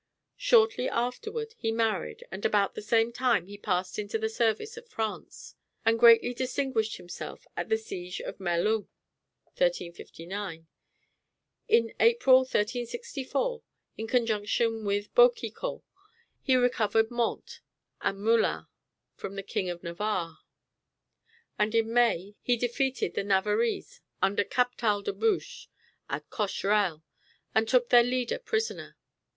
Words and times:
Shortly 0.37 0.89
afterward 0.89 1.53
he 1.59 1.71
married; 1.71 2.23
and 2.31 2.43
about 2.43 2.73
the 2.73 2.81
same 2.81 3.11
time 3.13 3.45
he 3.45 3.55
passed 3.55 3.99
into 3.99 4.17
the 4.17 4.29
service 4.29 4.75
of 4.75 4.89
France, 4.89 5.53
and 5.85 5.99
greatly 5.99 6.33
distinguished 6.33 6.97
himself 6.97 7.45
at 7.55 7.69
the 7.69 7.77
siege 7.77 8.19
of 8.19 8.39
Melun 8.39 8.87
(1359). 9.53 10.65
In 11.67 11.93
April, 11.99 12.37
1364, 12.37 13.61
in 13.95 14.07
conjunction 14.07 14.85
with 14.85 15.13
Boucicault, 15.13 15.83
he 16.41 16.55
recovered 16.55 17.11
Mantes 17.11 17.59
and 18.01 18.17
Meulan 18.21 18.65
from 19.13 19.35
the 19.35 19.43
King 19.43 19.69
of 19.69 19.83
Navarre; 19.83 20.39
and 21.59 21.75
in 21.75 21.93
May 21.93 22.33
he 22.41 22.57
defeated 22.57 23.13
the 23.13 23.21
Navarrese 23.23 23.99
under 24.19 24.43
Captal 24.43 25.03
de 25.03 25.13
Buch 25.13 25.67
at 26.09 26.27
Cocherel, 26.31 27.03
and 27.53 27.67
took 27.69 27.89
their 27.89 28.01
leader 28.01 28.39
prisoner. 28.39 28.97